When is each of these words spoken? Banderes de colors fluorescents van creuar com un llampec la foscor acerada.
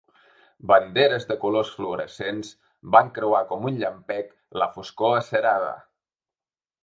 Banderes 0.69 1.27
de 1.31 1.35
colors 1.43 1.73
fluorescents 1.73 2.49
van 2.97 3.13
creuar 3.17 3.43
com 3.51 3.69
un 3.71 3.77
llampec 3.83 4.33
la 4.63 4.69
foscor 4.79 5.15
acerada. 5.19 5.73